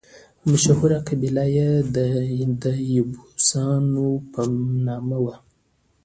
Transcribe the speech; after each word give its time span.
مشهوره 0.49 0.97
قبیله 1.07 1.45
یې 1.57 1.69
د 2.63 2.65
یبوسان 2.95 3.83
په 4.31 4.41
نامه 4.85 5.17
وه. 5.23 5.35